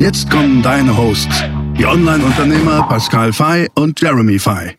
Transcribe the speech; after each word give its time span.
Jetzt 0.00 0.30
kommen 0.30 0.62
deine 0.62 0.96
Hosts, 0.96 1.44
die 1.76 1.84
Online-Unternehmer 1.84 2.88
Pascal 2.88 3.34
Fay 3.34 3.68
und 3.74 4.00
Jeremy 4.00 4.38
Fay. 4.38 4.78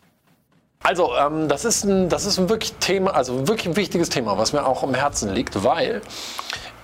Also, 0.82 1.12
ähm, 1.14 1.46
das 1.48 1.64
ist 1.64 1.84
ein, 1.84 2.08
das 2.08 2.26
ist 2.26 2.40
ein 2.40 2.48
wirklich 2.48 2.72
Thema, 2.80 3.14
also 3.14 3.46
wirklich 3.46 3.68
ein 3.68 3.76
wichtiges 3.76 4.08
Thema, 4.08 4.36
was 4.36 4.52
mir 4.52 4.66
auch 4.66 4.82
am 4.82 4.94
Herzen 4.94 5.32
liegt, 5.32 5.62
weil 5.62 6.02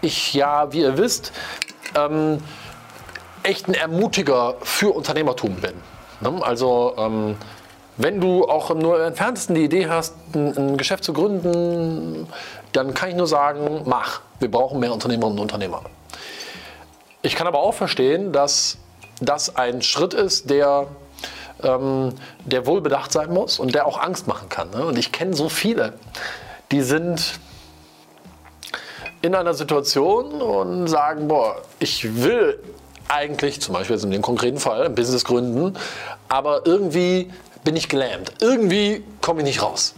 ich 0.03 0.35
ja, 0.35 0.73
wie 0.73 0.83
ihr 0.83 0.97
wisst, 0.97 1.33
ähm, 1.97 2.39
echt 3.43 3.67
ein 3.67 3.75
Ermutiger 3.75 4.55
für 4.62 4.95
Unternehmertum 4.95 5.57
bin. 5.57 5.73
Ne? 6.20 6.41
Also, 6.41 6.95
ähm, 6.97 7.34
wenn 7.97 8.20
du 8.20 8.45
auch 8.45 8.73
nur 8.73 9.01
im 9.01 9.07
entferntesten 9.09 9.57
die 9.57 9.65
Idee 9.65 9.89
hast, 9.89 10.15
ein, 10.37 10.57
ein, 10.57 10.77
Geschäft 10.77 11.03
zu 11.03 11.12
gründen, 11.12 12.29
dann 12.70 12.95
kann 12.95 13.09
ich 13.09 13.17
nur 13.17 13.27
sagen, 13.27 13.83
mach. 13.84 14.20
Wir 14.39 14.48
brauchen 14.48 14.79
mehr 14.79 14.93
Unternehmerinnen 14.93 15.37
und 15.37 15.43
Unternehmer. 15.43 15.83
Ich 17.23 17.35
kann 17.35 17.47
aber 17.47 17.59
auch 17.59 17.75
verstehen, 17.75 18.33
dass 18.33 18.79
das 19.21 19.57
ein 19.57 19.83
Schritt 19.83 20.15
ist, 20.15 20.51
der, 20.51 20.87
ähm, 21.63 22.15
der 22.45 22.67
wohlbedacht 22.67 23.12
sein 23.12 23.33
muss 23.33 23.59
und 23.59 23.75
der 23.75 23.87
auch 23.87 23.98
Angst 24.01 24.29
machen 24.29 24.48
kann. 24.48 24.70
Ne? 24.70 24.87
Und 24.87 24.97
ich 24.97 25.11
kenne 25.11 25.34
so 25.34 25.48
viele, 25.48 25.95
die 26.70 26.83
sind 26.83 27.41
in 29.20 29.34
einer 29.34 29.55
Situation 29.55 30.41
und 30.41 30.87
sagen, 30.87 31.27
boah, 31.27 31.57
ich 31.81 32.23
will 32.23 32.62
eigentlich, 33.09 33.61
zum 33.61 33.75
Beispiel 33.75 33.97
jetzt 33.97 34.05
in 34.05 34.11
dem 34.12 34.23
konkreten 34.23 34.59
Fall, 34.59 34.85
ein 34.85 34.95
Business 34.95 35.25
gründen, 35.25 35.77
aber 36.29 36.67
irgendwie 36.67 37.33
bin 37.64 37.75
ich 37.75 37.89
gelähmt. 37.89 38.33
Irgendwie 38.41 39.05
komme 39.20 39.41
ich 39.41 39.47
nicht 39.47 39.62
raus. 39.62 39.95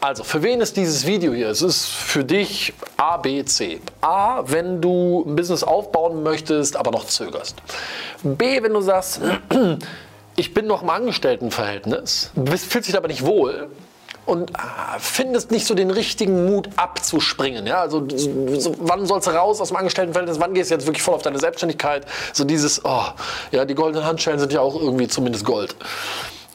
Also, 0.00 0.24
für 0.24 0.42
wen 0.42 0.60
ist 0.60 0.76
dieses 0.76 1.06
Video 1.06 1.32
hier? 1.32 1.48
Es 1.48 1.62
ist 1.62 1.86
für 1.86 2.24
dich 2.24 2.74
A, 2.96 3.16
B, 3.16 3.44
C. 3.44 3.80
A, 4.02 4.42
wenn 4.46 4.80
du 4.80 5.24
ein 5.26 5.36
Business 5.36 5.62
aufbauen 5.62 6.22
möchtest, 6.22 6.76
aber 6.76 6.90
noch 6.90 7.06
zögerst. 7.06 7.56
B, 8.22 8.62
wenn 8.62 8.74
du 8.74 8.80
sagst, 8.82 9.20
ich 10.36 10.52
bin 10.52 10.66
noch 10.66 10.82
im 10.82 10.90
Angestelltenverhältnis, 10.90 12.30
fühlst 12.68 12.88
dich 12.88 12.96
aber 12.96 13.08
nicht 13.08 13.24
wohl 13.24 13.70
und 14.26 14.50
ah, 14.58 14.96
findest 14.98 15.50
nicht 15.50 15.66
so 15.66 15.74
den 15.74 15.90
richtigen 15.90 16.46
Mut 16.46 16.68
abzuspringen. 16.76 17.66
Ja? 17.66 17.80
Also 17.80 18.06
so, 18.58 18.74
wann 18.78 19.06
sollst 19.06 19.28
du 19.28 19.30
raus 19.30 19.60
aus 19.60 19.68
dem 19.68 19.78
Angestelltenverhältnis, 19.78 20.38
wann 20.40 20.52
gehst 20.52 20.70
du 20.70 20.74
jetzt 20.74 20.86
wirklich 20.86 21.02
voll 21.02 21.14
auf 21.14 21.22
deine 21.22 21.38
Selbstständigkeit? 21.38 22.04
So 22.32 22.44
dieses, 22.44 22.84
oh, 22.84 23.04
ja, 23.50 23.64
die 23.64 23.74
goldenen 23.74 24.04
Handschellen 24.06 24.38
sind 24.38 24.52
ja 24.52 24.60
auch 24.60 24.78
irgendwie 24.78 25.08
zumindest 25.08 25.44
Gold. 25.44 25.74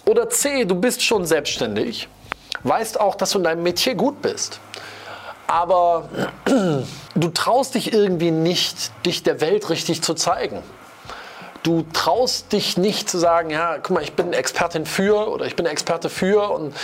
Oder 0.06 0.30
C, 0.30 0.66
du 0.66 0.76
bist 0.76 1.02
schon 1.02 1.26
selbstständig 1.26 2.08
weißt 2.64 3.00
auch, 3.00 3.16
dass 3.16 3.32
du 3.32 3.40
in 3.40 3.44
deinem 3.44 3.64
Metier 3.64 3.96
gut 3.96 4.22
bist. 4.22 4.60
Aber 5.48 6.08
du 7.16 7.28
traust 7.30 7.76
dich 7.76 7.94
irgendwie 7.94 8.32
nicht, 8.32 8.92
dich 9.06 9.24
der 9.24 9.42
Welt 9.42 9.70
richtig 9.70 10.02
zu 10.02 10.14
zeigen 10.14 10.64
du 11.64 11.86
traust 11.94 12.52
dich 12.54 12.78
nicht 12.78 13.10
zu 13.10 13.18
sagen, 13.18 13.50
ja, 13.50 13.78
guck 13.78 13.92
mal, 13.92 14.04
ich 14.04 14.14
bin 14.14 14.34
Expertin 14.34 14.86
für 14.86 15.30
oder 15.30 15.46
ich 15.46 15.56
bin 15.56 15.66
Experte 15.66 16.10
für 16.10 16.50
und 16.50 16.76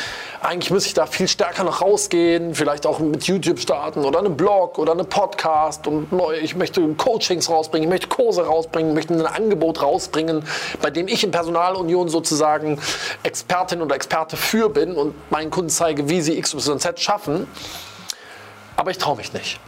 eigentlich 0.42 0.72
müsste 0.72 0.88
ich 0.88 0.94
da 0.94 1.06
viel 1.08 1.28
stärker 1.28 1.64
noch 1.64 1.82
rausgehen, 1.82 2.54
vielleicht 2.54 2.86
auch 2.86 3.00
mit 3.00 3.24
YouTube 3.24 3.60
starten 3.60 4.06
oder 4.06 4.20
einen 4.20 4.38
Blog 4.38 4.78
oder 4.78 4.92
einen 4.92 5.08
Podcast 5.08 5.88
und 5.88 6.12
neu, 6.12 6.38
ich 6.38 6.56
möchte 6.56 6.82
Coachings 6.94 7.50
rausbringen, 7.50 7.88
ich 7.88 7.90
möchte 7.90 8.08
Kurse 8.08 8.46
rausbringen, 8.46 8.92
ich 8.92 8.96
möchte 8.96 9.14
ein 9.14 9.26
Angebot 9.26 9.82
rausbringen, 9.82 10.44
bei 10.82 10.92
dem 10.92 11.08
ich 11.08 11.24
in 11.24 11.32
Personalunion 11.32 12.10
sozusagen 12.10 12.80
Expertin 13.24 13.82
oder 13.82 13.96
Experte 13.96 14.38
für 14.38 14.70
bin 14.70 14.94
und 14.94 15.16
meinen 15.32 15.50
Kunden 15.50 15.70
zeige, 15.70 16.08
wie 16.10 16.22
sie 16.22 16.40
XYZ 16.40 17.00
schaffen. 17.00 17.48
Aber 18.76 18.92
ich 18.92 19.00
traue 19.00 19.18
mich 19.18 19.34
nicht. 19.34 19.60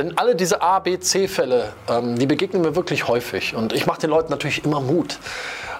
Denn 0.00 0.16
alle 0.16 0.34
diese 0.34 0.62
A, 0.62 0.78
B, 0.78 0.98
C-Fälle, 0.98 1.74
ähm, 1.86 2.18
die 2.18 2.24
begegnen 2.24 2.62
mir 2.62 2.74
wirklich 2.74 3.06
häufig. 3.06 3.54
Und 3.54 3.74
ich 3.74 3.84
mache 3.84 4.00
den 4.00 4.08
Leuten 4.08 4.30
natürlich 4.30 4.64
immer 4.64 4.80
Mut. 4.80 5.18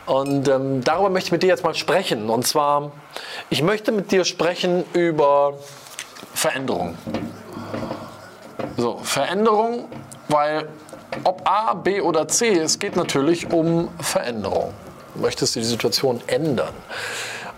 Und 0.04 0.46
ähm, 0.46 0.84
darüber 0.84 1.08
möchte 1.08 1.28
ich 1.28 1.32
mit 1.32 1.42
dir 1.42 1.46
jetzt 1.46 1.64
mal 1.64 1.74
sprechen. 1.74 2.28
Und 2.28 2.46
zwar, 2.46 2.92
ich 3.48 3.62
möchte 3.62 3.92
mit 3.92 4.12
dir 4.12 4.26
sprechen 4.26 4.84
über 4.92 5.54
Veränderung. 6.34 6.98
So, 8.76 8.98
Veränderung, 8.98 9.88
weil 10.28 10.68
ob 11.24 11.48
A, 11.48 11.72
B 11.72 12.02
oder 12.02 12.28
C, 12.28 12.58
es 12.58 12.78
geht 12.78 12.96
natürlich 12.96 13.50
um 13.50 13.88
Veränderung. 14.02 14.74
Möchtest 15.14 15.56
du 15.56 15.60
die 15.60 15.66
Situation 15.66 16.20
ändern? 16.26 16.74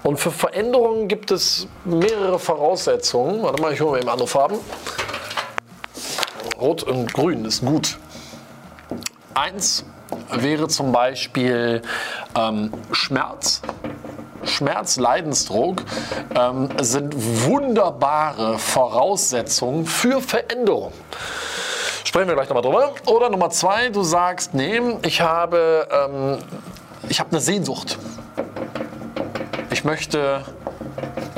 Und 0.04 0.20
für 0.20 0.30
Veränderungen 0.30 1.08
gibt 1.08 1.32
es 1.32 1.66
mehrere 1.84 2.38
Voraussetzungen. 2.38 3.42
Warte 3.42 3.60
mal, 3.60 3.72
ich 3.72 3.80
hole 3.80 3.90
mal 3.90 3.98
eben 3.98 4.08
andere 4.08 4.28
Farben. 4.28 4.60
Rot 6.62 6.84
und 6.84 7.12
Grün 7.12 7.44
ist 7.44 7.64
gut. 7.64 7.98
Eins 9.34 9.84
wäre 10.30 10.68
zum 10.68 10.92
Beispiel 10.92 11.82
ähm, 12.38 12.72
Schmerz. 12.92 13.62
Schmerz, 14.44 14.96
Leidensdruck 14.96 15.82
ähm, 16.36 16.68
sind 16.80 17.14
wunderbare 17.46 18.60
Voraussetzungen 18.60 19.86
für 19.86 20.20
Veränderung. 20.20 20.92
Sprechen 22.04 22.28
wir 22.28 22.34
gleich 22.36 22.48
nochmal 22.48 22.62
drüber. 22.62 22.94
Oder 23.06 23.28
Nummer 23.28 23.50
zwei, 23.50 23.88
du 23.88 24.04
sagst, 24.04 24.54
nee, 24.54 24.80
ich 25.04 25.20
habe, 25.20 25.88
ähm, 25.90 26.38
ich 27.08 27.18
habe 27.18 27.30
eine 27.32 27.40
Sehnsucht. 27.40 27.98
Ich 29.72 29.82
möchte 29.82 30.44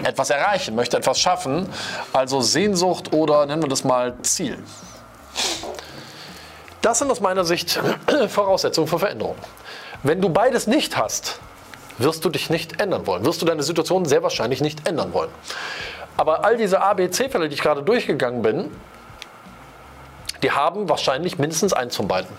etwas 0.02 0.28
erreichen, 0.28 0.74
möchte 0.74 0.98
etwas 0.98 1.18
schaffen. 1.18 1.66
Also 2.12 2.42
Sehnsucht 2.42 3.14
oder 3.14 3.46
nennen 3.46 3.62
wir 3.62 3.70
das 3.70 3.84
mal 3.84 4.14
Ziel. 4.20 4.58
Das 6.84 6.98
sind 6.98 7.10
aus 7.10 7.20
meiner 7.20 7.46
Sicht 7.46 7.80
Voraussetzungen 8.28 8.86
für 8.86 8.98
Veränderung. 8.98 9.36
Wenn 10.02 10.20
du 10.20 10.28
beides 10.28 10.66
nicht 10.66 10.98
hast, 10.98 11.40
wirst 11.96 12.22
du 12.26 12.28
dich 12.28 12.50
nicht 12.50 12.78
ändern 12.78 13.06
wollen, 13.06 13.24
wirst 13.24 13.40
du 13.40 13.46
deine 13.46 13.62
Situation 13.62 14.04
sehr 14.04 14.22
wahrscheinlich 14.22 14.60
nicht 14.60 14.86
ändern 14.86 15.14
wollen. 15.14 15.30
Aber 16.18 16.44
all 16.44 16.58
diese 16.58 16.82
A, 16.82 16.92
B, 16.92 17.08
C-Fälle, 17.08 17.48
die 17.48 17.54
ich 17.54 17.62
gerade 17.62 17.82
durchgegangen 17.82 18.42
bin, 18.42 18.70
die 20.42 20.50
haben 20.50 20.86
wahrscheinlich 20.86 21.38
mindestens 21.38 21.72
eins 21.72 21.96
von 21.96 22.06
beiden. 22.06 22.36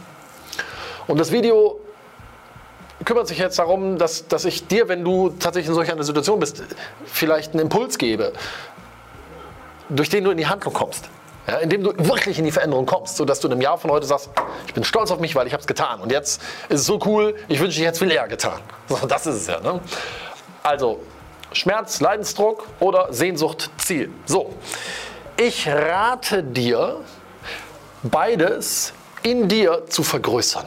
Und 1.07 1.19
das 1.19 1.31
Video 1.31 1.79
kümmert 3.03 3.27
sich 3.27 3.39
jetzt 3.39 3.57
darum, 3.57 3.97
dass, 3.97 4.27
dass 4.27 4.45
ich 4.45 4.67
dir, 4.67 4.87
wenn 4.87 5.03
du 5.03 5.29
tatsächlich 5.39 5.69
in 5.69 5.73
solch 5.73 5.91
einer 5.91 6.03
Situation 6.03 6.39
bist, 6.39 6.61
vielleicht 7.07 7.53
einen 7.53 7.61
Impuls 7.61 7.97
gebe, 7.97 8.31
durch 9.89 10.09
den 10.09 10.23
du 10.23 10.29
in 10.29 10.37
die 10.37 10.45
Handlung 10.45 10.75
kommst. 10.75 11.09
Ja, 11.47 11.57
indem 11.57 11.83
du 11.83 11.93
wirklich 11.97 12.39
in 12.39 12.45
die 12.45 12.51
Veränderung 12.51 12.85
kommst, 12.85 13.17
sodass 13.17 13.39
du 13.39 13.47
in 13.47 13.53
einem 13.53 13.61
Jahr 13.61 13.77
von 13.77 13.91
heute 13.91 14.05
sagst, 14.05 14.29
ich 14.65 14.73
bin 14.73 14.83
stolz 14.83 15.11
auf 15.11 15.19
mich, 15.19 15.35
weil 15.35 15.45
ich 15.45 15.53
habe 15.53 15.61
es 15.61 15.67
getan. 15.67 16.01
Und 16.01 16.11
jetzt 16.11 16.41
ist 16.69 16.81
es 16.81 16.85
so 16.85 16.99
cool, 17.05 17.35
ich 17.47 17.59
wünsche, 17.59 17.79
ich 17.79 17.85
hätte 17.85 17.93
es 17.93 17.99
viel 17.99 18.11
eher 18.11 18.27
getan. 18.27 18.59
So, 18.87 19.05
das 19.07 19.25
ist 19.25 19.35
es 19.35 19.47
ja. 19.47 19.59
Ne? 19.59 19.79
Also 20.63 20.99
Schmerz, 21.51 21.99
Leidensdruck 21.99 22.67
oder 22.79 23.13
Sehnsucht, 23.13 23.69
Ziel. 23.77 24.11
So, 24.25 24.53
ich 25.37 25.67
rate 25.67 26.43
dir, 26.43 27.01
beides 28.03 28.93
in 29.23 29.47
dir 29.47 29.85
zu 29.87 30.03
vergrößern. 30.03 30.65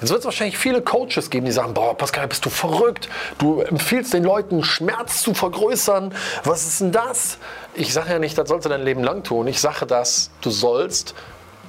Jetzt 0.00 0.10
wird 0.10 0.20
es 0.20 0.24
wahrscheinlich 0.24 0.58
viele 0.58 0.82
Coaches 0.82 1.30
geben, 1.30 1.46
die 1.46 1.52
sagen, 1.52 1.74
boah, 1.74 1.96
Pascal, 1.96 2.28
bist 2.28 2.44
du 2.44 2.50
verrückt? 2.50 3.08
Du 3.38 3.60
empfiehlst 3.60 4.12
den 4.12 4.24
Leuten, 4.24 4.62
Schmerz 4.62 5.22
zu 5.22 5.34
vergrößern. 5.34 6.14
Was 6.44 6.66
ist 6.66 6.80
denn 6.80 6.92
das? 6.92 7.38
Ich 7.74 7.92
sage 7.92 8.12
ja 8.12 8.18
nicht, 8.18 8.36
das 8.36 8.48
sollst 8.48 8.64
du 8.64 8.68
dein 8.68 8.82
Leben 8.82 9.02
lang 9.02 9.22
tun. 9.22 9.46
Ich 9.46 9.60
sage 9.60 9.86
das, 9.86 10.30
du 10.40 10.50
sollst, 10.50 11.14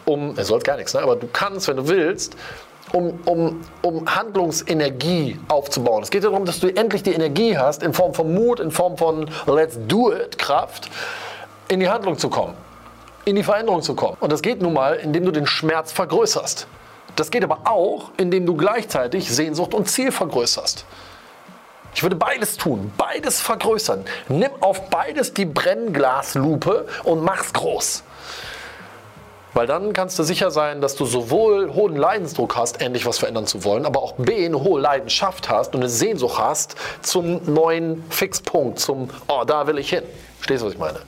um, 0.05 0.37
er 0.37 0.45
sollst 0.45 0.65
gar 0.65 0.77
nichts, 0.77 0.93
ne? 0.93 1.01
aber 1.01 1.15
du 1.15 1.27
kannst, 1.31 1.67
wenn 1.67 1.77
du 1.77 1.87
willst, 1.87 2.35
um, 2.93 3.19
um, 3.25 3.61
um 3.81 4.15
Handlungsenergie 4.15 5.39
aufzubauen. 5.47 6.03
Es 6.03 6.11
geht 6.11 6.23
darum, 6.23 6.45
dass 6.45 6.59
du 6.59 6.67
endlich 6.67 7.03
die 7.03 7.13
Energie 7.13 7.57
hast, 7.57 7.83
in 7.83 7.93
Form 7.93 8.13
von 8.13 8.33
Mut, 8.33 8.59
in 8.59 8.71
Form 8.71 8.97
von 8.97 9.29
Let's 9.47 9.77
Do 9.87 10.13
It, 10.13 10.37
Kraft, 10.37 10.89
in 11.67 11.79
die 11.79 11.89
Handlung 11.89 12.17
zu 12.17 12.29
kommen, 12.29 12.53
in 13.25 13.35
die 13.35 13.43
Veränderung 13.43 13.81
zu 13.81 13.95
kommen. 13.95 14.17
Und 14.19 14.31
das 14.31 14.41
geht 14.41 14.61
nun 14.61 14.73
mal, 14.73 14.95
indem 14.95 15.25
du 15.25 15.31
den 15.31 15.47
Schmerz 15.47 15.91
vergrößerst. 15.91 16.67
Das 17.15 17.31
geht 17.31 17.43
aber 17.43 17.61
auch, 17.65 18.11
indem 18.17 18.45
du 18.45 18.55
gleichzeitig 18.55 19.29
Sehnsucht 19.29 19.73
und 19.73 19.89
Ziel 19.89 20.11
vergrößerst. 20.11 20.85
Ich 21.93 22.03
würde 22.03 22.17
beides 22.17 22.57
tun, 22.57 22.91
beides 22.97 23.39
vergrößern. 23.39 24.03
Nimm 24.27 24.51
auf 24.59 24.89
beides 24.89 25.33
die 25.33 25.45
Brennglaslupe 25.45 26.87
und 27.05 27.23
mach's 27.23 27.53
groß. 27.53 28.03
Weil 29.53 29.67
dann 29.67 29.93
kannst 29.93 30.19
du 30.19 30.23
sicher 30.23 30.51
sein, 30.51 30.81
dass 30.81 30.95
du 30.95 31.05
sowohl 31.05 31.73
hohen 31.73 31.95
Leidensdruck 31.95 32.57
hast, 32.57 32.81
endlich 32.81 33.05
was 33.05 33.19
verändern 33.19 33.47
zu 33.47 33.63
wollen, 33.63 33.85
aber 33.85 34.03
auch 34.03 34.15
B, 34.17 34.45
eine 34.45 34.61
hohe 34.61 34.81
Leidenschaft 34.81 35.47
hast 35.47 35.73
und 35.73 35.79
eine 35.79 35.89
Sehnsucht 35.89 36.37
hast 36.37 36.75
zum 37.01 37.39
neuen 37.53 38.03
Fixpunkt, 38.09 38.79
zum, 38.79 39.09
oh, 39.29 39.45
da 39.47 39.65
will 39.65 39.77
ich 39.77 39.89
hin. 39.89 40.03
Verstehst 40.39 40.61
du, 40.61 40.65
was 40.65 40.73
ich 40.73 40.79
meine? 40.79 40.99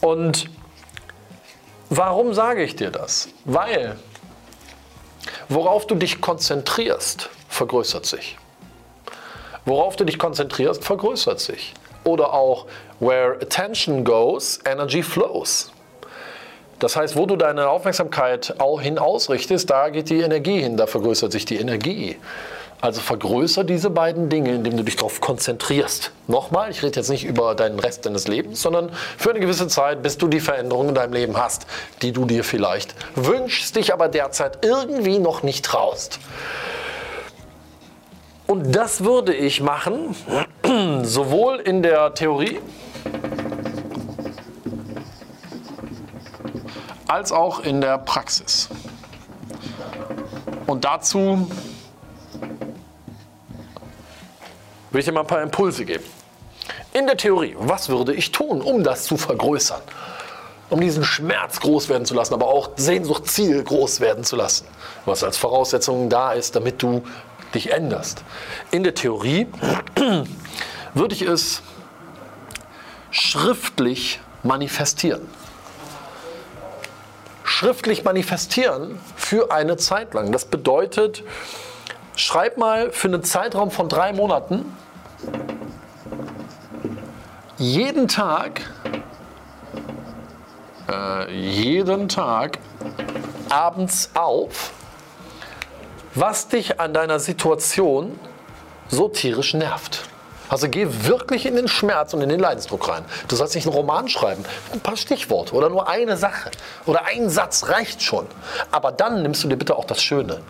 Und 0.00 0.48
warum 1.90 2.32
sage 2.32 2.62
ich 2.62 2.76
dir 2.76 2.92
das? 2.92 3.28
Weil, 3.44 3.96
worauf 5.54 5.86
du 5.86 5.94
dich 5.94 6.20
konzentrierst, 6.20 7.28
vergrößert 7.48 8.06
sich. 8.06 8.38
Worauf 9.64 9.96
du 9.96 10.04
dich 10.04 10.18
konzentrierst, 10.18 10.84
vergrößert 10.84 11.40
sich. 11.40 11.74
Oder 12.04 12.32
auch, 12.32 12.66
where 13.00 13.36
attention 13.40 14.04
goes, 14.04 14.58
energy 14.66 15.02
flows. 15.02 15.70
Das 16.80 16.96
heißt, 16.96 17.14
wo 17.14 17.26
du 17.26 17.36
deine 17.36 17.68
Aufmerksamkeit 17.68 18.54
hin 18.80 18.98
ausrichtest, 18.98 19.70
da 19.70 19.88
geht 19.88 20.10
die 20.10 20.20
Energie 20.20 20.60
hin, 20.60 20.76
da 20.76 20.88
vergrößert 20.88 21.30
sich 21.30 21.44
die 21.44 21.58
Energie. 21.58 22.16
Also 22.82 23.00
vergrößere 23.00 23.64
diese 23.64 23.90
beiden 23.90 24.28
Dinge, 24.28 24.50
indem 24.50 24.76
du 24.76 24.82
dich 24.82 24.96
darauf 24.96 25.20
konzentrierst. 25.20 26.10
Nochmal, 26.26 26.68
ich 26.68 26.82
rede 26.82 26.96
jetzt 26.96 27.10
nicht 27.10 27.24
über 27.24 27.54
deinen 27.54 27.78
Rest 27.78 28.04
deines 28.06 28.26
Lebens, 28.26 28.60
sondern 28.60 28.90
für 29.16 29.30
eine 29.30 29.38
gewisse 29.38 29.68
Zeit, 29.68 30.02
bis 30.02 30.18
du 30.18 30.26
die 30.26 30.40
Veränderungen 30.40 30.88
in 30.88 30.96
deinem 30.96 31.12
Leben 31.12 31.36
hast, 31.36 31.68
die 32.02 32.10
du 32.10 32.24
dir 32.24 32.42
vielleicht 32.42 32.96
wünschst, 33.14 33.76
dich 33.76 33.94
aber 33.94 34.08
derzeit 34.08 34.64
irgendwie 34.64 35.20
noch 35.20 35.44
nicht 35.44 35.64
traust. 35.64 36.18
Und 38.48 38.74
das 38.74 39.04
würde 39.04 39.32
ich 39.32 39.60
machen, 39.60 40.16
sowohl 41.04 41.60
in 41.60 41.84
der 41.84 42.14
Theorie 42.14 42.58
als 47.06 47.30
auch 47.30 47.60
in 47.60 47.80
der 47.80 47.98
Praxis. 47.98 48.68
Und 50.66 50.84
dazu 50.84 51.48
will 54.92 55.00
ich 55.00 55.06
dir 55.06 55.12
mal 55.12 55.20
ein 55.20 55.26
paar 55.26 55.42
Impulse 55.42 55.84
geben. 55.84 56.04
In 56.92 57.06
der 57.06 57.16
Theorie, 57.16 57.56
was 57.58 57.88
würde 57.88 58.14
ich 58.14 58.32
tun, 58.32 58.60
um 58.60 58.84
das 58.84 59.04
zu 59.04 59.16
vergrößern? 59.16 59.80
Um 60.70 60.80
diesen 60.80 61.04
Schmerz 61.04 61.60
groß 61.60 61.88
werden 61.88 62.06
zu 62.06 62.14
lassen, 62.14 62.34
aber 62.34 62.46
auch 62.46 62.70
Sehnsucht, 62.76 63.26
Ziel 63.28 63.62
groß 63.62 64.00
werden 64.00 64.24
zu 64.24 64.36
lassen. 64.36 64.66
Was 65.04 65.24
als 65.24 65.36
Voraussetzung 65.36 66.08
da 66.08 66.32
ist, 66.32 66.56
damit 66.56 66.82
du 66.82 67.02
dich 67.54 67.72
änderst. 67.72 68.22
In 68.70 68.82
der 68.82 68.94
Theorie 68.94 69.46
würde 70.94 71.14
ich 71.14 71.22
es 71.22 71.62
schriftlich 73.10 74.20
manifestieren. 74.42 75.28
Schriftlich 77.44 78.04
manifestieren 78.04 78.98
für 79.16 79.52
eine 79.52 79.76
Zeit 79.76 80.14
lang. 80.14 80.32
Das 80.32 80.46
bedeutet, 80.46 81.22
schreib 82.16 82.56
mal 82.56 82.92
für 82.92 83.08
einen 83.08 83.22
Zeitraum 83.22 83.70
von 83.70 83.88
drei 83.88 84.12
Monaten 84.12 84.76
jeden 87.58 88.08
Tag, 88.08 88.62
äh, 90.90 91.32
jeden 91.32 92.08
Tag 92.08 92.58
abends 93.50 94.10
auf, 94.14 94.72
was 96.14 96.48
dich 96.48 96.80
an 96.80 96.92
deiner 96.92 97.20
Situation 97.20 98.18
so 98.88 99.08
tierisch 99.08 99.54
nervt. 99.54 100.02
Also 100.48 100.68
geh 100.68 100.86
wirklich 100.86 101.46
in 101.46 101.56
den 101.56 101.66
Schmerz 101.66 102.12
und 102.12 102.20
in 102.20 102.28
den 102.28 102.40
Leidensdruck 102.40 102.86
rein. 102.88 103.04
Du 103.28 103.36
sollst 103.36 103.54
nicht 103.54 103.66
einen 103.66 103.74
Roman 103.74 104.08
schreiben, 104.08 104.44
ein 104.72 104.80
paar 104.80 104.96
Stichworte 104.98 105.54
oder 105.54 105.70
nur 105.70 105.88
eine 105.88 106.18
Sache 106.18 106.50
oder 106.84 107.06
ein 107.06 107.30
Satz 107.30 107.68
reicht 107.68 108.02
schon. 108.02 108.26
Aber 108.70 108.92
dann 108.92 109.22
nimmst 109.22 109.44
du 109.44 109.48
dir 109.48 109.56
bitte 109.56 109.76
auch 109.76 109.86
das 109.86 110.02
Schöne. 110.02 110.40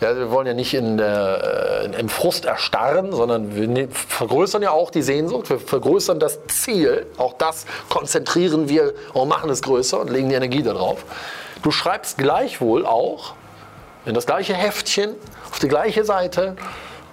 Ja, 0.00 0.16
wir 0.16 0.30
wollen 0.30 0.46
ja 0.46 0.54
nicht 0.54 0.72
in, 0.72 0.98
äh, 0.98 1.84
im 1.98 2.08
Frust 2.08 2.46
erstarren, 2.46 3.12
sondern 3.12 3.54
wir 3.54 3.68
ne-, 3.68 3.88
vergrößern 3.88 4.62
ja 4.62 4.70
auch 4.70 4.90
die 4.90 5.02
Sehnsucht, 5.02 5.50
wir 5.50 5.58
vergrößern 5.58 6.18
das 6.18 6.38
Ziel, 6.46 7.06
auch 7.18 7.34
das 7.34 7.66
konzentrieren 7.90 8.68
wir 8.70 8.94
und 9.12 9.28
machen 9.28 9.50
es 9.50 9.60
größer 9.60 10.00
und 10.00 10.08
legen 10.08 10.30
die 10.30 10.34
Energie 10.34 10.62
darauf. 10.62 11.04
Du 11.62 11.70
schreibst 11.70 12.16
gleichwohl 12.16 12.86
auch 12.86 13.34
in 14.06 14.14
das 14.14 14.24
gleiche 14.24 14.54
Heftchen, 14.54 15.14
auf 15.50 15.58
die 15.58 15.68
gleiche 15.68 16.04
Seite, 16.04 16.56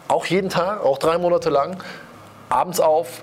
auch 0.08 0.26
jeden 0.26 0.50
Tag, 0.50 0.82
auch 0.86 0.98
drei 0.98 1.18
Monate 1.18 1.50
lang, 1.50 1.84
abends 2.48 2.80
auf, 2.80 3.22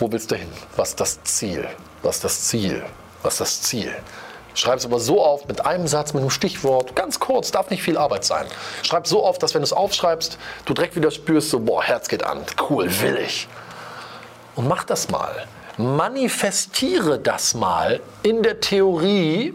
wo 0.00 0.10
willst 0.10 0.30
du 0.32 0.34
hin? 0.34 0.48
Was 0.74 0.90
ist 0.90 1.00
das 1.00 1.22
Ziel? 1.22 1.68
Was 2.02 2.16
ist 2.16 2.24
das 2.24 2.40
Ziel? 2.48 2.82
Was 3.22 3.34
ist 3.34 3.40
das 3.40 3.62
Ziel? 3.62 3.92
Schreib 4.54 4.78
es 4.78 4.84
aber 4.84 5.00
so 5.00 5.24
auf, 5.24 5.46
mit 5.46 5.64
einem 5.64 5.86
Satz, 5.86 6.12
mit 6.12 6.22
einem 6.22 6.30
Stichwort, 6.30 6.96
ganz 6.96 7.20
kurz, 7.20 7.50
darf 7.50 7.70
nicht 7.70 7.82
viel 7.82 7.96
Arbeit 7.96 8.24
sein. 8.24 8.46
Schreib 8.82 9.06
so 9.06 9.24
auf, 9.24 9.38
dass 9.38 9.54
wenn 9.54 9.62
du 9.62 9.66
es 9.66 9.72
aufschreibst, 9.72 10.38
du 10.64 10.74
direkt 10.74 10.96
wieder 10.96 11.10
spürst, 11.10 11.50
so, 11.50 11.60
boah, 11.60 11.82
Herz 11.82 12.08
geht 12.08 12.24
an, 12.24 12.44
cool, 12.68 12.88
will 13.00 13.18
ich. 13.18 13.48
Und 14.56 14.68
mach 14.68 14.84
das 14.84 15.08
mal. 15.08 15.46
Manifestiere 15.76 17.18
das 17.18 17.54
mal 17.54 18.00
in 18.22 18.42
der 18.42 18.60
Theorie 18.60 19.54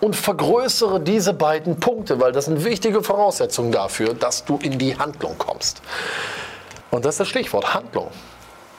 und 0.00 0.16
vergrößere 0.16 1.00
diese 1.00 1.32
beiden 1.32 1.78
Punkte, 1.78 2.20
weil 2.20 2.32
das 2.32 2.46
sind 2.46 2.64
wichtige 2.64 3.02
Voraussetzungen 3.02 3.70
dafür, 3.70 4.14
dass 4.14 4.44
du 4.44 4.58
in 4.62 4.78
die 4.78 4.98
Handlung 4.98 5.38
kommst. 5.38 5.82
Und 6.90 7.04
das 7.04 7.14
ist 7.14 7.20
das 7.20 7.28
Stichwort 7.28 7.74
Handlung. 7.74 8.10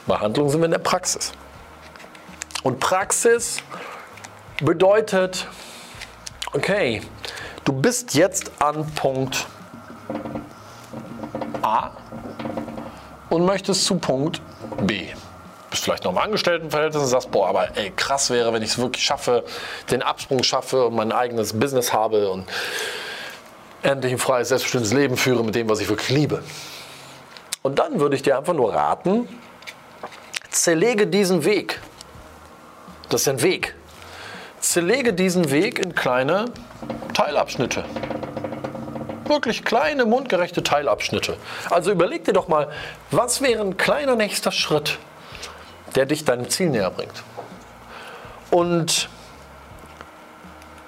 Bei 0.08 0.18
Handlung 0.18 0.50
sind 0.50 0.62
wir 0.62 0.66
in 0.66 0.72
der 0.72 0.80
Praxis. 0.80 1.32
Und 2.64 2.80
Praxis 2.80 3.58
bedeutet, 4.62 5.48
okay, 6.54 7.02
du 7.64 7.74
bist 7.74 8.14
jetzt 8.14 8.52
an 8.60 8.90
Punkt 8.96 9.48
A 11.62 11.92
und 13.30 13.46
möchtest 13.46 13.86
zu 13.86 13.98
Punkt 13.98 14.42
B. 14.82 15.08
Bist 15.70 15.84
vielleicht 15.84 16.04
noch 16.04 16.12
im 16.12 16.18
Angestelltenverhältnis 16.18 17.04
und 17.04 17.10
sagst, 17.10 17.32
boah, 17.32 17.50
aber 17.50 17.76
ey, 17.76 17.92
krass 17.96 18.30
wäre, 18.30 18.54
wenn 18.54 18.62
ich 18.62 18.70
es 18.70 18.78
wirklich 18.78 19.04
schaffe, 19.04 19.44
den 19.92 20.02
Absprung 20.02 20.44
schaffe 20.44 20.86
und 20.86 20.96
mein 20.96 21.12
eigenes 21.12 21.60
Business 21.60 21.92
habe 21.92 22.30
und 22.30 22.48
endlich 23.82 24.14
ein 24.14 24.20
freies, 24.20 24.50
selbstbestimmtes 24.50 24.94
Leben 24.94 25.18
führe 25.18 25.44
mit 25.44 25.56
dem, 25.56 25.70
was 25.70 25.80
ich 25.80 25.90
wirklich 25.90 26.10
liebe. 26.10 26.44
Und 27.62 27.80
dann 27.80 28.00
würde 28.00 28.16
ich 28.16 28.22
dir 28.22 28.38
einfach 28.38 28.54
nur 28.54 28.74
raten, 28.74 29.28
zerlege 30.50 31.08
diesen 31.08 31.44
Weg. 31.44 31.82
Das 33.10 33.22
ist 33.22 33.28
ein 33.28 33.42
Weg. 33.42 33.76
Zerlege 34.66 35.14
diesen 35.14 35.52
Weg 35.52 35.78
in 35.80 35.94
kleine 35.94 36.46
Teilabschnitte. 37.14 37.86
Wirklich 39.26 39.64
kleine, 39.64 40.06
mundgerechte 40.06 40.64
Teilabschnitte. 40.64 41.38
Also 41.70 41.92
überleg 41.92 42.26
dir 42.26 42.34
doch 42.34 42.48
mal, 42.48 42.70
was 43.12 43.42
wäre 43.42 43.62
ein 43.62 43.78
kleiner 43.78 44.16
nächster 44.16 44.52
Schritt, 44.52 44.98
der 45.94 46.08
dich 46.08 46.26
deinem 46.26 46.50
Ziel 46.50 46.72
näher 46.72 46.90
bringt. 46.90 47.24
Und 48.50 49.08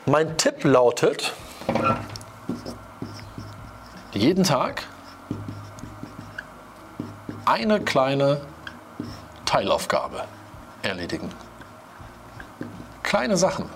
mein 0.06 0.38
Tipp 0.38 0.63
lautet, 0.63 1.34
jeden 4.12 4.44
Tag 4.44 4.84
eine 7.46 7.80
kleine 7.80 8.42
Teilaufgabe 9.46 10.24
erledigen. 10.82 11.32
Kleine 13.08 13.38
Sachen. 13.38 13.70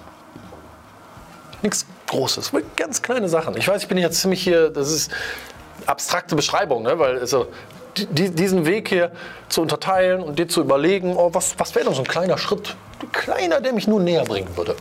Nichts 1.61 1.85
Großes, 2.07 2.51
ganz 2.75 3.01
kleine 3.01 3.29
Sachen. 3.29 3.55
Ich 3.55 3.65
weiß, 3.65 3.81
ich 3.83 3.87
bin 3.87 3.97
jetzt 3.97 4.19
ziemlich 4.19 4.43
hier, 4.43 4.69
das 4.69 4.91
ist 4.91 5.09
abstrakte 5.85 6.35
Beschreibung, 6.35 6.83
ne? 6.83 6.99
weil 6.99 7.17
also, 7.17 7.47
die, 7.95 8.29
diesen 8.29 8.65
Weg 8.65 8.89
hier 8.89 9.13
zu 9.47 9.61
unterteilen 9.61 10.21
und 10.21 10.37
dir 10.37 10.49
zu 10.49 10.59
überlegen, 10.59 11.15
oh, 11.15 11.29
was, 11.31 11.57
was 11.57 11.73
wäre 11.75 11.85
denn 11.85 11.93
so 11.93 12.01
ein 12.01 12.07
kleiner 12.09 12.37
Schritt, 12.37 12.75
ein 13.01 13.09
kleiner, 13.13 13.61
der 13.61 13.71
mich 13.71 13.87
nur 13.87 14.01
näher 14.01 14.25
bringen 14.25 14.49
würde. 14.57 14.75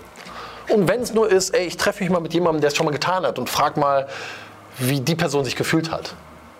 Und 0.68 0.88
wenn 0.88 1.00
es 1.00 1.14
nur 1.14 1.30
ist, 1.30 1.50
ey, 1.50 1.66
ich 1.66 1.76
treffe 1.76 2.02
mich 2.02 2.10
mal 2.10 2.20
mit 2.20 2.34
jemandem, 2.34 2.60
der 2.60 2.68
es 2.68 2.76
schon 2.76 2.86
mal 2.86 2.92
getan 2.92 3.24
hat 3.24 3.38
und 3.38 3.48
frag 3.48 3.76
mal, 3.76 4.08
wie 4.78 4.98
die 4.98 5.14
Person 5.14 5.44
sich 5.44 5.54
gefühlt 5.54 5.92
hat. 5.92 6.14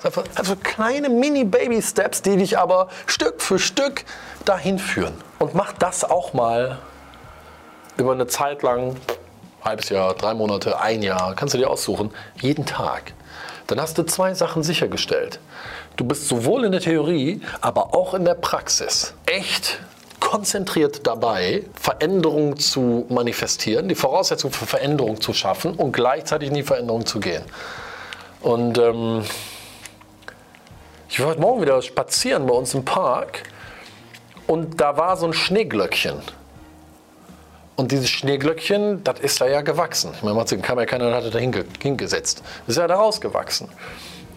Also, 0.04 0.22
also 0.36 0.54
kleine 0.54 1.08
Mini-Baby-Steps, 1.08 2.22
die 2.22 2.36
dich 2.36 2.56
aber 2.56 2.86
Stück 3.06 3.42
für 3.42 3.58
Stück 3.58 4.04
dahin 4.44 4.78
führen. 4.78 5.14
Und 5.40 5.56
mach 5.56 5.72
das 5.72 6.04
auch 6.04 6.34
mal 6.34 6.78
über 8.00 8.12
eine 8.12 8.26
Zeit 8.26 8.62
lang, 8.62 8.96
halbes 9.62 9.90
Jahr, 9.90 10.14
drei 10.14 10.34
Monate, 10.34 10.80
ein 10.80 11.02
Jahr, 11.02 11.34
kannst 11.34 11.54
du 11.54 11.58
dir 11.58 11.68
aussuchen, 11.70 12.10
jeden 12.40 12.66
Tag. 12.66 13.12
Dann 13.66 13.80
hast 13.80 13.98
du 13.98 14.02
zwei 14.02 14.34
Sachen 14.34 14.62
sichergestellt. 14.62 15.38
Du 15.96 16.04
bist 16.04 16.26
sowohl 16.26 16.64
in 16.64 16.72
der 16.72 16.80
Theorie, 16.80 17.42
aber 17.60 17.94
auch 17.94 18.14
in 18.14 18.24
der 18.24 18.34
Praxis 18.34 19.14
echt 19.26 19.78
konzentriert 20.18 21.06
dabei, 21.06 21.64
Veränderungen 21.74 22.56
zu 22.56 23.06
manifestieren, 23.08 23.88
die 23.88 23.94
Voraussetzung 23.94 24.50
für 24.50 24.66
Veränderung 24.66 25.20
zu 25.20 25.32
schaffen 25.32 25.74
und 25.74 25.92
gleichzeitig 25.92 26.48
in 26.48 26.54
die 26.54 26.62
Veränderung 26.62 27.06
zu 27.06 27.20
gehen. 27.20 27.42
Und 28.40 28.78
ähm, 28.78 29.24
ich 31.08 31.20
war 31.20 31.28
heute 31.28 31.40
Morgen 31.40 31.62
wieder 31.62 31.80
spazieren 31.82 32.46
bei 32.46 32.54
uns 32.54 32.74
im 32.74 32.84
Park 32.84 33.42
und 34.46 34.80
da 34.80 34.96
war 34.96 35.16
so 35.16 35.26
ein 35.26 35.32
Schneeglöckchen. 35.32 36.22
Und 37.80 37.92
dieses 37.92 38.10
Schneeglöckchen, 38.10 39.02
das 39.04 39.20
ist 39.20 39.40
da 39.40 39.48
ja 39.48 39.62
gewachsen. 39.62 40.10
Ich 40.14 40.22
meine, 40.22 40.34
man 40.34 40.44
kam 40.60 40.78
ja 40.78 40.84
keiner 40.84 41.08
und 41.08 41.14
hatte 41.14 41.30
da 41.30 41.38
hinge 41.38 41.64
hingesetzt. 41.80 42.42
Das 42.66 42.76
ist 42.76 42.78
ja 42.78 42.86
da 42.86 42.96
rausgewachsen. 42.96 43.68
Und 43.68 43.74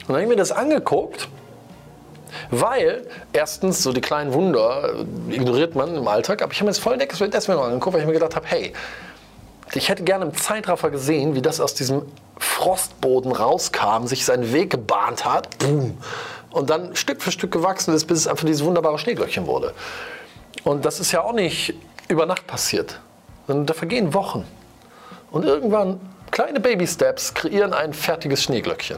dann 0.07 0.15
habe 0.15 0.23
ich 0.23 0.29
mir 0.29 0.37
das 0.37 0.53
angeguckt, 0.53 1.27
weil 2.51 3.05
erstens 3.33 3.83
so 3.83 3.91
die 3.91 3.99
kleinen 3.99 4.31
Wunder 4.31 4.95
ignoriert 5.29 5.75
man 5.75 5.93
im 5.93 6.07
Alltag, 6.07 6.41
aber 6.41 6.53
ich 6.53 6.59
habe 6.59 6.67
mir 6.67 6.71
das 6.71 6.79
voll 6.79 6.97
deswegen 6.97 7.59
angeguckt, 7.59 7.93
weil 7.93 7.99
ich 7.99 8.07
mir 8.07 8.13
gedacht 8.13 8.37
habe, 8.37 8.47
hey, 8.47 8.71
ich 9.73 9.89
hätte 9.89 10.05
gerne 10.05 10.23
im 10.23 10.37
Zeitraffer 10.37 10.89
gesehen, 10.89 11.35
wie 11.35 11.41
das 11.41 11.59
aus 11.59 11.73
diesem 11.73 12.03
Frostboden 12.37 13.33
rauskam, 13.33 14.05
sich 14.05 14.23
seinen 14.23 14.53
Weg 14.53 14.69
gebahnt 14.69 15.25
hat, 15.25 15.57
boom, 15.57 15.97
und 16.49 16.69
dann 16.69 16.95
Stück 16.95 17.21
für 17.21 17.33
Stück 17.33 17.51
gewachsen 17.51 17.93
ist, 17.93 18.05
bis 18.05 18.19
es 18.19 18.27
einfach 18.27 18.45
dieses 18.45 18.63
wunderbare 18.63 18.97
Schneeglöckchen 18.97 19.47
wurde. 19.47 19.73
Und 20.63 20.85
das 20.85 21.01
ist 21.01 21.11
ja 21.11 21.23
auch 21.23 21.33
nicht 21.33 21.73
über 22.07 22.25
Nacht 22.25 22.47
passiert, 22.47 23.01
sondern 23.47 23.65
da 23.65 23.73
vergehen 23.73 24.13
Wochen. 24.13 24.45
Und 25.31 25.45
irgendwann 25.45 25.99
kleine 26.31 26.59
Baby-Steps 26.59 27.33
kreieren 27.33 27.73
ein 27.73 27.93
fertiges 27.93 28.43
Schneeglöckchen. 28.43 28.97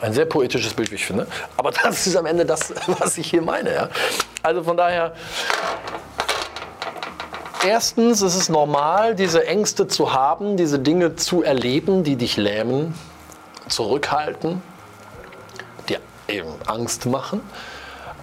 Ein 0.00 0.14
sehr 0.14 0.24
poetisches 0.24 0.72
Bild, 0.72 0.90
wie 0.90 0.94
ich 0.94 1.06
finde. 1.06 1.26
Aber 1.56 1.70
das 1.82 2.06
ist 2.06 2.16
am 2.16 2.26
Ende 2.26 2.46
das, 2.46 2.72
was 2.86 3.18
ich 3.18 3.30
hier 3.30 3.42
meine. 3.42 3.74
Ja? 3.74 3.88
Also 4.42 4.62
von 4.62 4.76
daher, 4.76 5.12
erstens 7.66 8.22
ist 8.22 8.34
es 8.34 8.48
normal, 8.48 9.14
diese 9.14 9.46
Ängste 9.46 9.86
zu 9.86 10.12
haben, 10.12 10.56
diese 10.56 10.78
Dinge 10.78 11.16
zu 11.16 11.42
erleben, 11.42 12.04
die 12.04 12.16
dich 12.16 12.36
lähmen, 12.36 12.94
zurückhalten, 13.68 14.62
dir 15.88 16.00
eben 16.28 16.54
Angst 16.66 17.06
machen. 17.06 17.42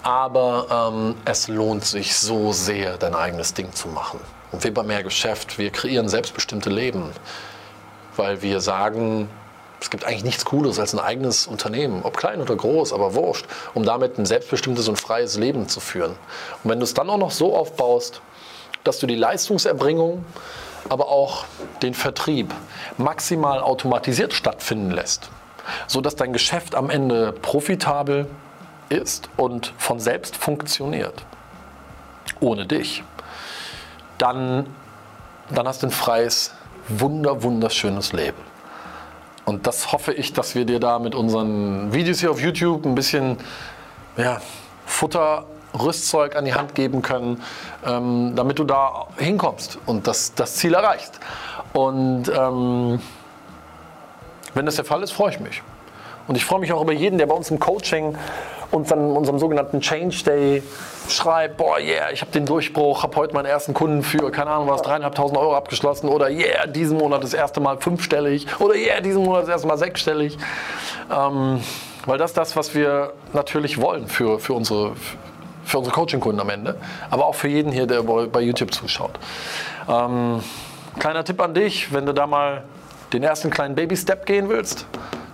Aber 0.01 0.91
ähm, 0.93 1.15
es 1.25 1.47
lohnt 1.47 1.85
sich 1.85 2.15
so 2.17 2.53
sehr, 2.53 2.97
dein 2.97 3.13
eigenes 3.13 3.53
Ding 3.53 3.73
zu 3.73 3.89
machen. 3.89 4.19
Und 4.51 4.63
wir 4.63 4.73
bei 4.73 4.83
Mehr 4.83 5.03
Geschäft, 5.03 5.57
wir 5.57 5.71
kreieren 5.71 6.07
selbstbestimmte 6.07 6.69
Leben, 6.69 7.11
weil 8.15 8.41
wir 8.41 8.61
sagen, 8.61 9.29
es 9.79 9.89
gibt 9.89 10.05
eigentlich 10.05 10.23
nichts 10.23 10.45
Cooles 10.45 10.79
als 10.79 10.93
ein 10.93 10.99
eigenes 10.99 11.47
Unternehmen, 11.47 12.01
ob 12.03 12.17
klein 12.17 12.41
oder 12.41 12.55
groß, 12.55 12.93
aber 12.93 13.13
wurscht, 13.13 13.45
um 13.73 13.83
damit 13.83 14.17
ein 14.17 14.25
selbstbestimmtes 14.25 14.87
und 14.87 14.99
freies 14.99 15.37
Leben 15.37 15.67
zu 15.67 15.79
führen. 15.79 16.15
Und 16.63 16.71
wenn 16.71 16.79
du 16.79 16.83
es 16.83 16.93
dann 16.93 17.09
auch 17.09 17.17
noch 17.17 17.31
so 17.31 17.55
aufbaust, 17.55 18.21
dass 18.83 18.99
du 18.99 19.07
die 19.07 19.15
Leistungserbringung, 19.15 20.25
aber 20.89 21.09
auch 21.09 21.45
den 21.81 21.93
Vertrieb 21.93 22.53
maximal 22.97 23.59
automatisiert 23.59 24.33
stattfinden 24.33 24.91
lässt, 24.91 25.29
sodass 25.87 26.15
dein 26.15 26.33
Geschäft 26.33 26.73
am 26.73 26.89
Ende 26.89 27.33
profitabel 27.33 28.27
ist 28.89 29.29
und 29.35 29.73
von 29.77 29.99
selbst 29.99 30.37
funktioniert, 30.37 31.25
ohne 32.39 32.65
dich, 32.65 33.03
dann, 34.17 34.67
dann 35.49 35.67
hast 35.67 35.83
du 35.83 35.87
ein 35.87 35.91
freies, 35.91 36.53
wunder, 36.87 37.43
wunderschönes 37.43 38.13
Leben. 38.13 38.37
Und 39.45 39.65
das 39.65 39.91
hoffe 39.91 40.13
ich, 40.13 40.33
dass 40.33 40.55
wir 40.55 40.65
dir 40.65 40.79
da 40.79 40.99
mit 40.99 41.15
unseren 41.15 41.93
Videos 41.93 42.19
hier 42.19 42.31
auf 42.31 42.41
YouTube 42.41 42.85
ein 42.85 42.95
bisschen 42.95 43.37
ja, 44.17 44.41
Futter, 44.85 45.45
Rüstzeug 45.73 46.35
an 46.35 46.45
die 46.45 46.53
Hand 46.53 46.75
geben 46.75 47.01
können, 47.01 47.41
ähm, 47.85 48.33
damit 48.35 48.59
du 48.59 48.63
da 48.63 49.07
hinkommst 49.17 49.79
und 49.85 50.07
das, 50.07 50.33
das 50.33 50.55
Ziel 50.55 50.73
erreichst. 50.73 51.19
Und 51.73 52.29
ähm, 52.29 52.99
wenn 54.53 54.65
das 54.65 54.75
der 54.75 54.85
Fall 54.85 55.03
ist, 55.03 55.11
freue 55.11 55.31
ich 55.31 55.39
mich. 55.39 55.61
Und 56.27 56.35
ich 56.35 56.45
freue 56.45 56.59
mich 56.59 56.73
auch 56.73 56.81
über 56.81 56.93
jeden, 56.93 57.17
der 57.17 57.25
bei 57.25 57.35
uns 57.35 57.49
im 57.49 57.59
Coaching 57.59 58.17
und 58.71 58.91
dann 58.91 59.11
unserem 59.15 59.39
sogenannten 59.39 59.79
Change 59.79 60.23
Day 60.25 60.63
schreibt, 61.09 61.57
boah, 61.57 61.79
yeah, 61.79 62.11
ich 62.11 62.21
habe 62.21 62.31
den 62.31 62.45
Durchbruch, 62.45 63.03
habe 63.03 63.15
heute 63.15 63.33
meinen 63.33 63.45
ersten 63.45 63.73
Kunden 63.73 64.03
für, 64.03 64.29
keine 64.29 64.51
Ahnung 64.51 64.67
was, 64.67 64.81
dreieinhalbtausend 64.81 65.37
Euro 65.37 65.55
abgeschlossen 65.55 66.09
oder 66.09 66.29
yeah, 66.29 66.67
diesen 66.67 66.97
Monat 66.97 67.23
das 67.23 67.33
erste 67.33 67.61
Mal 67.61 67.77
fünfstellig 67.77 68.45
oder 68.59 68.75
yeah, 68.75 68.99
diesen 68.99 69.23
Monat 69.23 69.43
das 69.43 69.49
erste 69.49 69.67
Mal 69.67 69.77
sechsstellig. 69.77 70.37
Ähm, 71.09 71.61
weil 72.05 72.17
das 72.17 72.31
ist 72.31 72.37
das, 72.37 72.55
was 72.55 72.75
wir 72.75 73.13
natürlich 73.33 73.81
wollen 73.81 74.07
für, 74.07 74.39
für 74.39 74.53
unsere, 74.53 74.93
für 75.63 75.77
unsere 75.77 75.93
Coaching-Kunden 75.93 76.39
am 76.39 76.49
Ende, 76.49 76.75
aber 77.09 77.25
auch 77.25 77.35
für 77.35 77.47
jeden 77.47 77.71
hier, 77.71 77.85
der 77.87 78.03
bei 78.03 78.41
YouTube 78.41 78.73
zuschaut. 78.73 79.11
Ähm, 79.89 80.41
kleiner 80.99 81.23
Tipp 81.23 81.41
an 81.41 81.53
dich, 81.53 81.93
wenn 81.93 82.05
du 82.05 82.13
da 82.13 82.27
mal 82.27 82.63
den 83.13 83.23
ersten 83.23 83.49
kleinen 83.49 83.75
Baby-Step 83.75 84.25
gehen 84.25 84.49
willst, 84.49 84.85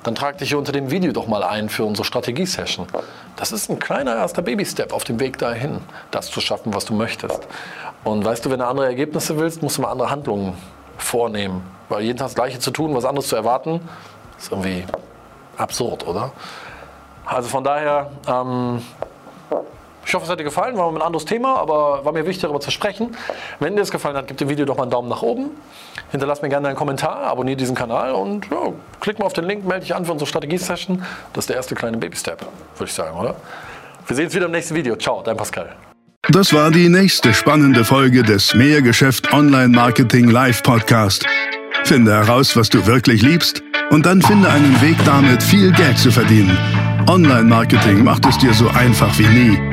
dann 0.03 0.15
trag 0.15 0.37
dich 0.37 0.49
hier 0.49 0.57
unter 0.57 0.71
dem 0.71 0.91
Video 0.91 1.11
doch 1.11 1.27
mal 1.27 1.43
ein 1.43 1.69
für 1.69 1.85
unsere 1.85 2.05
Strategie-Session. 2.05 2.87
Das 3.35 3.51
ist 3.51 3.69
ein 3.69 3.79
kleiner 3.79 4.15
erster 4.15 4.41
Baby-Step 4.41 4.93
auf 4.93 5.03
dem 5.03 5.19
Weg 5.19 5.37
dahin, 5.37 5.79
das 6.11 6.29
zu 6.29 6.41
schaffen, 6.41 6.73
was 6.73 6.85
du 6.85 6.93
möchtest. 6.93 7.47
Und 8.03 8.25
weißt 8.25 8.45
du, 8.45 8.51
wenn 8.51 8.59
du 8.59 8.67
andere 8.67 8.85
Ergebnisse 8.85 9.37
willst, 9.37 9.61
musst 9.61 9.77
du 9.77 9.81
mal 9.81 9.91
andere 9.91 10.09
Handlungen 10.09 10.53
vornehmen. 10.97 11.63
Weil 11.89 12.03
jeden 12.03 12.17
Tag 12.17 12.27
das 12.27 12.35
Gleiche 12.35 12.59
zu 12.59 12.71
tun, 12.71 12.93
was 12.93 13.05
anderes 13.05 13.29
zu 13.29 13.35
erwarten, 13.35 13.81
ist 14.37 14.51
irgendwie 14.51 14.83
absurd, 15.57 16.05
oder? 16.05 16.31
Also 17.25 17.47
von 17.47 17.63
daher, 17.63 18.11
ähm, 18.27 18.81
ich 20.05 20.13
hoffe, 20.13 20.25
es 20.25 20.29
hat 20.29 20.39
dir 20.39 20.43
gefallen. 20.43 20.77
War 20.77 20.91
mal 20.91 20.99
ein 20.99 21.05
anderes 21.05 21.25
Thema, 21.25 21.57
aber 21.57 22.03
war 22.05 22.11
mir 22.11 22.25
wichtig, 22.25 22.41
darüber 22.41 22.59
zu 22.59 22.71
sprechen. 22.71 23.15
Wenn 23.59 23.75
dir 23.75 23.81
es 23.81 23.91
gefallen 23.91 24.15
hat, 24.15 24.27
gib 24.27 24.37
dem 24.37 24.49
Video 24.49 24.65
doch 24.65 24.77
mal 24.77 24.83
einen 24.83 24.91
Daumen 24.91 25.09
nach 25.09 25.21
oben. 25.21 25.51
Hinterlass 26.11 26.41
mir 26.41 26.49
gerne 26.49 26.67
einen 26.67 26.77
Kommentar, 26.77 27.23
abonniere 27.23 27.57
diesen 27.57 27.75
Kanal 27.75 28.11
und 28.11 28.45
ja, 28.49 28.73
klick 28.99 29.19
mal 29.19 29.25
auf 29.25 29.33
den 29.33 29.45
Link, 29.45 29.65
melde 29.65 29.81
dich 29.81 29.95
an 29.95 30.05
für 30.05 30.11
unsere 30.11 30.27
Strategie-Session. 30.27 31.03
Das 31.33 31.43
ist 31.43 31.49
der 31.49 31.55
erste 31.55 31.75
kleine 31.75 31.97
Baby-Step, 31.97 32.41
würde 32.41 32.89
ich 32.89 32.93
sagen, 32.93 33.17
oder? 33.17 33.35
Wir 34.07 34.15
sehen 34.15 34.25
uns 34.25 34.35
wieder 34.35 34.45
im 34.45 34.51
nächsten 34.51 34.75
Video. 34.75 34.95
Ciao, 34.95 35.21
dein 35.23 35.37
Pascal. 35.37 35.75
Das 36.29 36.53
war 36.53 36.71
die 36.71 36.89
nächste 36.89 37.33
spannende 37.33 37.83
Folge 37.83 38.23
des 38.23 38.53
Mehrgeschäft 38.53 39.33
Online 39.33 39.69
Marketing 39.69 40.29
Live 40.29 40.63
Podcast. 40.63 41.25
Finde 41.83 42.13
heraus, 42.13 42.55
was 42.55 42.69
du 42.69 42.85
wirklich 42.85 43.21
liebst 43.21 43.61
und 43.89 44.05
dann 44.05 44.21
finde 44.21 44.49
einen 44.49 44.81
Weg 44.81 44.95
damit, 45.05 45.43
viel 45.43 45.71
Geld 45.71 45.97
zu 45.97 46.11
verdienen. 46.11 46.57
Online-Marketing 47.07 48.03
macht 48.03 48.25
es 48.25 48.37
dir 48.37 48.53
so 48.53 48.69
einfach 48.69 49.17
wie 49.19 49.27
nie. 49.27 49.72